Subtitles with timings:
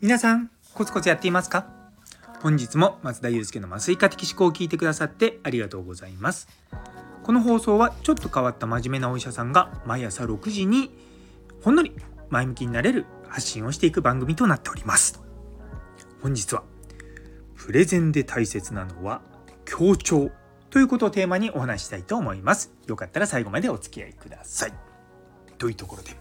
[0.00, 1.66] 皆さんコツコツやっていますか？
[2.40, 6.48] 本日も松田祐介の麻酔科的思考を聞いてくださってありがとうございます。
[7.22, 10.90] この放送はちょっと変わった真面目なお医者さんが毎朝6時に
[11.62, 11.92] ほんのり
[12.30, 15.22] 前向きになれる発信をしていく番組となっております。
[16.22, 16.62] 本日は
[17.56, 19.20] プレゼンで大切なのは
[19.66, 20.30] 強調
[20.72, 22.72] ということをテーマにお話したいと思います。
[22.86, 24.72] よかったら最後までお付き合いください。
[25.58, 26.16] というところで。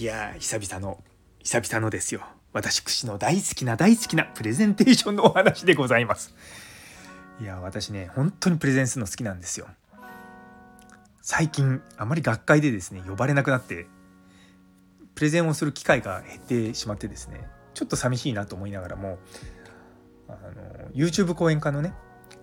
[0.00, 1.00] いやー久々の
[1.38, 2.22] 久々のですよ。
[2.52, 6.34] 私の大好きな大好きなプレゼンテーションのお話でございます。
[7.40, 9.68] いや私ね本当にプレゼンするの好きなんですよ。
[11.22, 13.86] 最近あまり学会でですね呼ばれなくなって
[15.14, 19.20] プレゼンをする機会が減ってしまってですねちょっと寂しいなと思いながらも
[20.26, 21.94] あの YouTube 講演家のね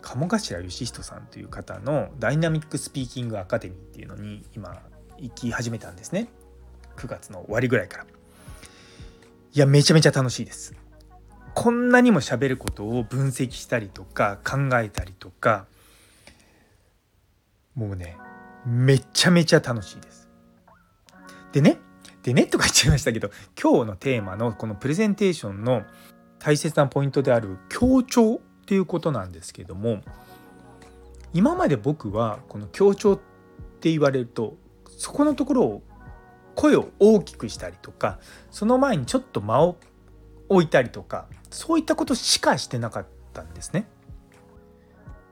[0.07, 4.81] 鴨頭義人さんという方のダイナミックスピーキングアカデミーっていうのに今
[5.17, 6.29] 行き始めたんですね。
[6.95, 8.05] 9月の終わりぐらいから。
[8.05, 8.07] い
[9.59, 10.75] やめちゃめちゃ楽しいです。
[11.53, 15.65] こんなにも喋ることを分析したりとか考えたりとか
[17.75, 18.15] もうね
[18.65, 20.29] めちゃめちゃ楽しいです。
[21.51, 21.79] でね
[22.23, 23.29] でねとか言っちゃいましたけど
[23.61, 25.83] 今日のテーマのこのプレゼンテーションの
[26.39, 30.01] 大切なポイントである強調っていうことなんですけども
[31.33, 33.19] 今まで僕はこの強調っ
[33.79, 34.57] て言われると
[34.97, 35.83] そこのところを
[36.53, 38.19] 声を大きくしたりとか
[38.51, 39.77] その前にちょっと間を
[40.49, 43.87] 置いたりとかそういったことしかしてなかったんですね。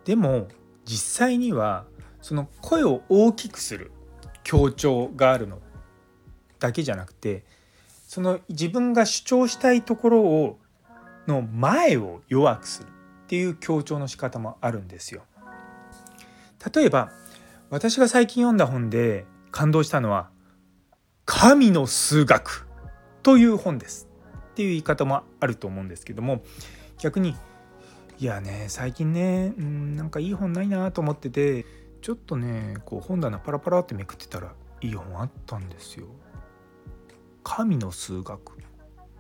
[0.06, 0.48] でも
[0.86, 1.84] 実際には
[2.22, 3.92] その声を大きくする
[4.44, 5.60] 強調があるの
[6.60, 7.44] だけじゃなくて
[8.08, 10.60] その自分が主張したいところを
[11.28, 12.95] の前を弱くする
[13.26, 15.24] っていう強調の仕方もあるんですよ。
[16.74, 17.12] 例えば
[17.70, 20.30] 私が最近読んだ本で感動したのは
[21.26, 22.68] 神の数学
[23.24, 24.08] という本です
[24.52, 26.44] っていう言い方もあると思うんですけども
[27.00, 27.36] 逆に
[28.20, 31.66] いやね最近ねうんなんかいい本ないなと思ってて
[32.02, 36.08] ちょっとねこう本棚パラパラってめくってたらいい本あったんですよ。
[37.44, 38.56] 神の数学っ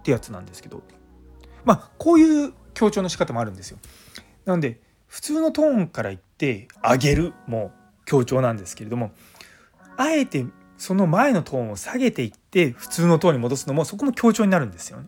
[0.03, 0.81] てやつなんですけど
[1.63, 3.79] まあこういう強調の仕方もあるんですよ。
[4.45, 7.71] なんで普通のトーンから言って「あげる」も
[8.05, 9.11] 強調なんですけれども
[9.97, 10.45] あえて
[10.77, 15.07] その前のトーンを下げていって普通のトーンに戻すのもそこも強調になるんですよね。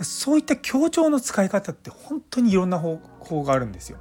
[0.00, 3.98] そういった強調の使い方って本当にいろんな方法があるんですよ。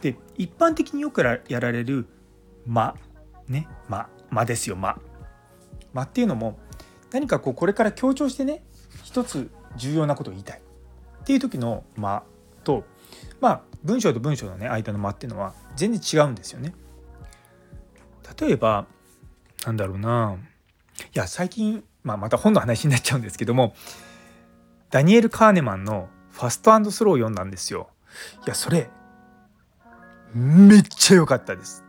[0.00, 2.06] で一般的によくやられる
[2.66, 2.96] 「間」
[3.48, 5.00] ね「間」間ですよ「間」
[5.94, 6.58] 間っていうのも
[7.12, 8.64] 何かこうこれから強調してね
[9.04, 10.62] 一つ重要なことを言いたい
[11.22, 12.24] っていう時の「間」
[12.64, 12.84] と
[13.40, 16.74] まあ文章と文章のね間の間っていうのは全然違うんですよね。
[18.40, 18.86] 例えば
[19.64, 20.36] なんだろうな
[21.14, 23.74] いや最近、まあ、また本の話になっちゃうんですけども
[24.90, 27.88] ダニエル・カーネマンの「ファストスロー」を読んだんですよ。
[28.46, 28.90] いやそれ
[30.34, 31.84] めっちゃ良かったです。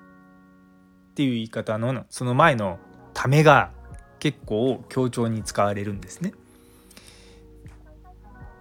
[1.11, 2.79] っていう言い方のその前の
[3.13, 3.71] ためが
[4.19, 6.33] 結構強調に使われるんですね。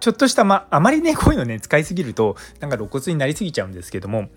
[0.03, 4.27] ちょっとしたまあまりねこういうのね使いすぎるとなんか露骨になりすぎちゃうんですけども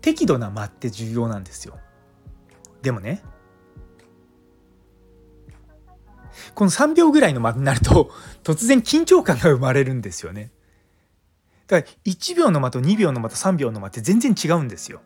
[0.00, 1.80] 適度な間って重要なんですよ。
[2.80, 3.24] でもね
[6.54, 8.12] この3秒ぐらいの間になると
[8.44, 10.52] 突然緊張感が生まれるんですよね。
[11.66, 15.02] だから1秒の間と2秒の間と3秒の間って全然違うんですよ。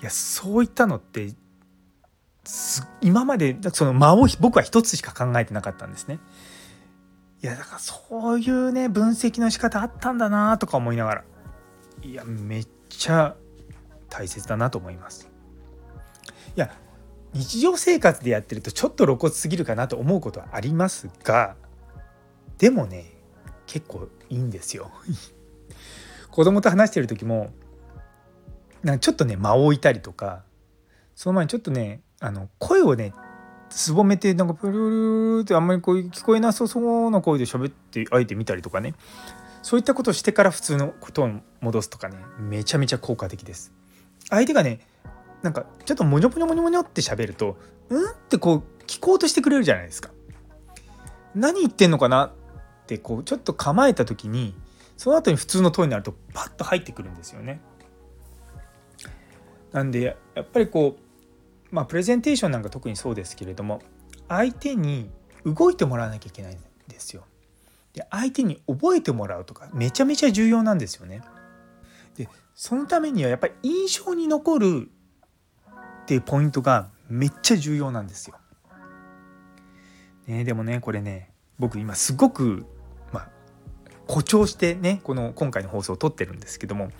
[0.00, 1.34] いやそういったのって
[3.02, 6.20] 今までその間を僕は一つしか考えてなかったんですね。
[7.40, 11.24] いやだからそういうね分析の仕方あったんだなとか思いながら
[12.02, 13.36] いやめっちゃ
[14.08, 15.30] 大切だなと思います。
[16.56, 16.74] いや
[17.34, 21.56] 日常生活でやってるとちょっと露骨すぎるかなと思うことはありますが
[22.56, 23.12] でもね
[23.66, 24.90] 結構いいんですよ。
[26.30, 27.52] 子供と話してる時も
[28.82, 30.42] なんかちょっとね間を置いたりとか
[31.14, 33.12] その前にちょっとねあの声をね
[33.70, 38.94] すぼめてなんかプルルルってあんまりこう聞こえなさそうな声で喋ってあえてみたりとかね
[39.62, 41.30] そういったことをしてから普通のことを
[41.60, 43.72] 戻すとかねめちゃめちゃ効果的です。
[44.30, 44.80] 相手がね
[45.42, 47.56] なんかちょっとモニョモニョモニョモニョって喋ると
[47.88, 50.10] うんってこう聞こうとしてくれるじゃないですか。
[51.34, 52.32] 何言ってんのかなっ
[52.86, 54.54] てこうちょっと構えた時に
[54.96, 57.60] その後に普通のトーンになるとパッと入ってくるんですよね。
[59.72, 61.07] なんでやっぱりこう
[61.70, 63.80] まあプレゼンテーションなんか特にそうですけれども
[64.28, 65.10] 相手に
[65.44, 67.24] 動いてもらわなきゃいけないんですよ。
[67.92, 71.22] で相手に覚えてもらうとかめちゃめちゃ重要なんですよね。
[72.16, 74.90] でそのためにはやっぱり印象に残る
[76.02, 78.36] っていうポイントがめっちゃ重要なんですよ。
[80.26, 82.66] ね、でもねこれね僕今すごく、
[83.12, 83.30] まあ、
[84.06, 86.90] 誇張してねこの今回の放送を撮ってるんですけども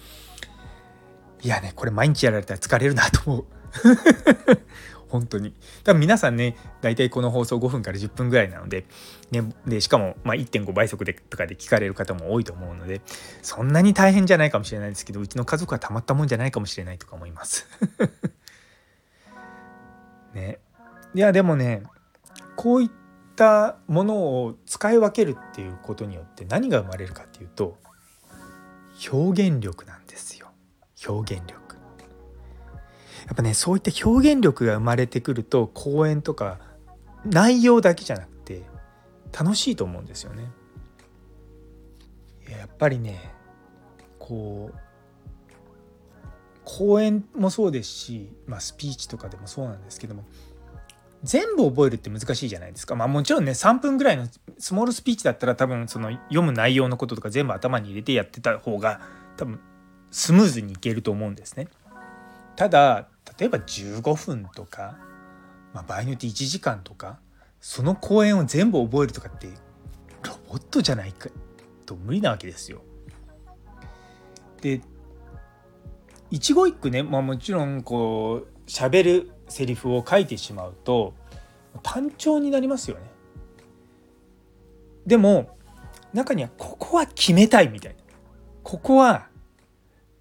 [1.43, 3.58] いやねこれ毎日やられたら疲れるなと思う。
[5.09, 5.55] 本当に
[5.85, 8.85] 多分皆さんね大体この放送5分から10分ぐらいなので,、
[9.31, 13.01] ね、でしかもま1.5倍速でとかで聞かれる方も多いと思うので
[13.43, 17.67] そんなに大変じゃないかもしれないですけどうちの家族はたまったもんじゃないかもしれないとか思います。
[20.35, 20.59] ね、
[21.15, 21.85] いやでもね
[22.55, 22.91] こういっ
[23.35, 27.79] たものを使い分けるっていうことによって何が生まれるかっていうと
[29.11, 30.49] 表現力なんですよ
[31.09, 31.58] 表現力。
[33.29, 36.59] やっぱねそういった表現力が生まれてくると講演とか
[37.25, 38.63] 内容だけじゃなくて
[39.39, 40.51] 楽しいと思うんですよね。
[42.49, 43.35] やっぱりね
[44.19, 44.79] こう
[46.65, 50.25] 講演もそうですし、まあ、スピーチとかでもそうなんですけども
[51.23, 52.95] 全部覚えるって難しいじゃないですか。
[52.95, 54.27] まあもちろんね3分ぐらいの
[54.59, 59.01] スモールスピーチだったら多分その読む内容のこととか全部頭に入れてやってた方が
[59.37, 59.61] 多分
[60.11, 61.69] スムーズにいけると思うんですね。
[62.57, 63.09] ただ
[63.39, 64.97] 例えば15分とか、
[65.75, 67.19] まあ、場合によって1時間とか
[67.61, 69.49] その講演を全部覚えるとかって
[70.23, 71.29] ロボットじゃないか
[71.87, 72.83] と無理なわけですよ。
[74.61, 74.81] で
[76.31, 81.15] 一語一句ね、まあ、もちろんこう喋るセリフを書いてしまうと
[81.83, 83.03] 単調になりますよね。
[85.07, 85.57] でも
[86.13, 87.99] 中にはここは決めたいみたいな
[88.63, 89.29] ここは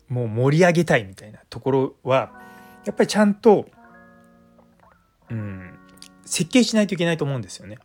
[0.07, 2.31] もう盛り上げたいみたいなところは
[2.87, 3.67] やっぱりちゃんと、
[5.29, 5.77] うん、
[6.25, 7.79] 設計しないといけないと思うんですよね。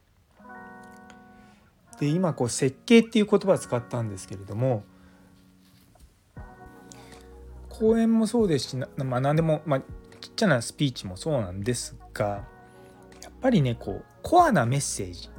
[1.99, 4.85] で今こう設計っていう言葉を使ったんですけれども
[7.69, 9.81] 講演もそうですしなまあ、何でも、まあ、
[10.21, 12.45] ちっちゃなスピーチもそうなんですが
[13.23, 15.31] やっぱりねこうコアなメッセージ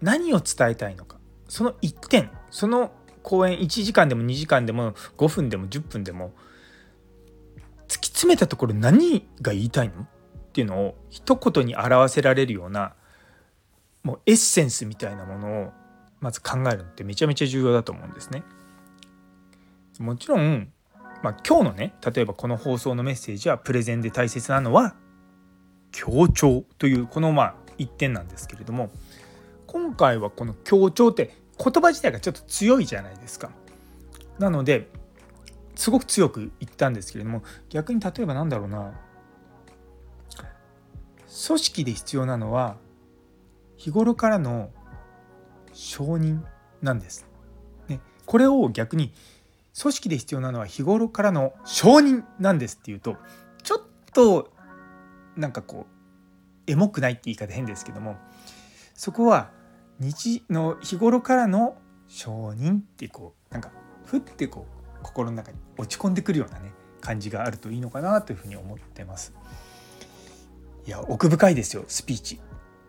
[0.00, 1.18] 何を伝えたいのか
[1.48, 2.92] その一点その
[3.22, 6.32] 講演1時間でも2時間でも5分でも10分でも
[8.18, 10.06] 詰めたところ何が言いたいのっ
[10.52, 12.94] ていうのを一言に表せられるような
[14.02, 15.72] もうエッセンスみたいなものを
[16.18, 18.42] まず考えるのってめちゃめちゃ重要だと思うんですね。
[20.00, 20.72] もちろん、
[21.22, 24.96] まあ、今日のね例えばこの放送のメッセージはプレゼンで大切なのは
[25.92, 28.90] 強調というこのまあ一点なんですけれども
[29.68, 33.52] 今回はこの強調って言葉自体がちょっと強いじゃないですか。
[34.40, 34.88] なので
[35.78, 38.94] すごく強く言ったんですけれども逆に例えばなんだろうな
[41.46, 42.76] 組織で必要なのは
[43.76, 44.70] 日頃からの
[45.72, 46.40] 承認
[46.82, 47.28] なんです。
[47.86, 49.12] ね、これを逆に
[49.80, 53.16] 組織で必要なのは日頃からの承認なんですっていうと
[53.62, 53.82] ちょっ
[54.12, 54.50] と
[55.36, 55.86] なんかこ
[56.66, 58.16] うエモくないって言い方変ですけども
[58.94, 59.52] そこは
[60.00, 61.76] 日の日頃からの
[62.08, 63.70] 承認ってこうなんか
[64.04, 69.32] ふってこう心の中に落ち込んでくるようなね感じがあるといいのかなというふうに思ってます。
[70.86, 72.40] いや奥深いですよスピーチ。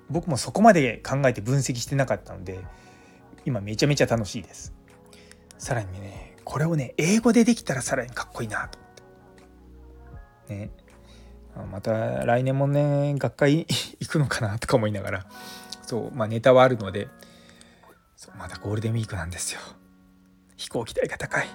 [0.09, 2.59] 僕もそこまで考えて分析してなかったので
[3.45, 4.73] 今めちゃめちゃ楽しいです。
[5.57, 8.91] さらにねこれをね英語でできたらさらにかっこいいなと思っ
[10.47, 10.53] て。
[10.56, 10.71] ね
[11.71, 13.65] また来年もね学会
[14.00, 15.25] 行くのかなとか思いながら
[15.81, 17.09] そうまあネタはあるので
[18.37, 19.59] まだゴールデンウィークなんですよ。
[20.57, 21.47] 飛行機代が高い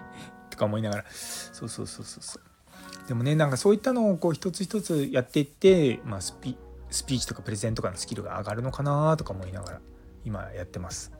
[0.54, 1.04] とか思いながら。
[1.10, 3.08] そうそうそうそうそう。
[3.08, 6.56] でもねなんかそういったのをこう一つ一つやっていって、まあ、スピ
[6.90, 9.80] スピーチとかプレゼンとかのスキルが上がるのかなとか思いながら
[10.24, 11.12] 今やってます。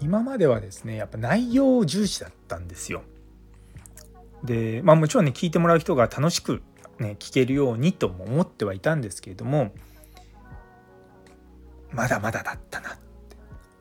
[0.00, 3.02] 今まではですねやっぱ内容重視だったんですよ。
[4.44, 6.62] でまあもちろんね聞いてもらう人が楽しく
[6.98, 9.72] ね聞けるようにとも思ってはいたんですけれども
[11.90, 13.36] まだまだだったなって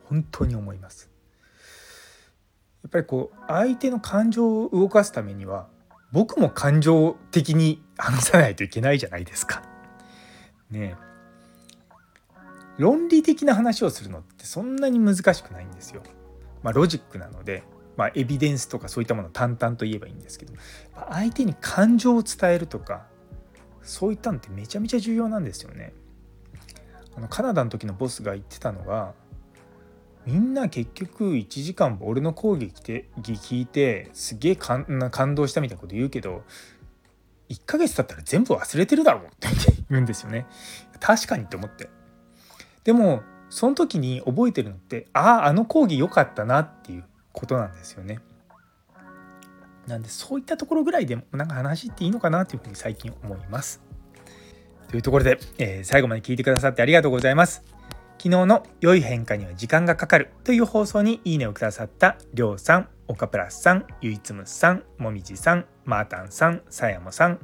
[0.06, 1.12] 本当に思います。
[2.84, 5.68] やっぱりこう相手の感情を動かすためには
[6.12, 9.64] 僕も感情的に話さないといけないじゃないですか。
[10.70, 10.96] ね
[12.78, 16.04] 論理的な話をするのってそんなに難しくないんですよ。
[16.64, 17.64] まあ、ロジックなので、
[17.96, 20.54] まあ、エビデンスとかそういったものを淡々と言えばいいんですけど
[21.10, 23.06] 相手に感情を伝えるとか
[23.82, 25.94] そういったのってめちゃめちゃ重要なんですよね。
[27.16, 29.14] あのカナダの時のボスが言ってたのが
[30.28, 36.44] みんな結局1時間俺の講義聞いてすげえ感動したみたいなこと言うけど
[37.48, 39.48] 1ヶ月経ったら全部忘れてるだろうって
[39.90, 40.46] 言うんですよね。
[41.00, 41.90] 確かにって思って。
[42.84, 48.20] でもその時に覚えてるのってあああの講義良かったなっていうことなんですよね。
[49.88, 53.82] なんでそういったところぐらいでもなんか話っていいのかなというふうに最近思います。
[54.90, 57.77] というところで、えー、最後まで聞いてくださってありがとうございます。
[58.18, 67.40] 昨日の良い変化には時間がかかるという放送にいいねをくださったりょうさん、岡プラスさん、ゆいつむさん、もみじさん、マータンさん、さやもさん、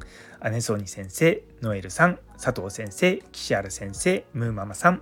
[0.51, 5.01] 姉ソニ先生、ノエルさん、佐藤先生、岸原先生、ムーママさん、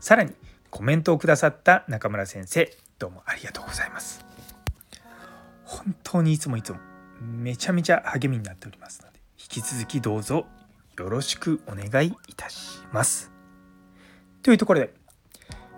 [0.00, 0.32] さらに
[0.70, 4.24] コメントをくださった中村先生、どうもありがとうございます。
[5.64, 6.78] 本当にいつもいつも
[7.20, 10.46] めちゃめちゃ励みになっておりますので、引き続きどうぞ
[10.96, 13.32] よろしくお願いいたします。
[14.42, 14.94] というところで、